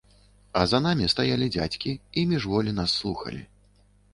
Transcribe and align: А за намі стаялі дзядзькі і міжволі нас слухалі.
А 0.61 0.63
за 0.71 0.77
намі 0.85 1.09
стаялі 1.13 1.49
дзядзькі 1.55 1.91
і 2.23 2.27
міжволі 2.33 2.75
нас 2.81 2.99
слухалі. 3.03 3.45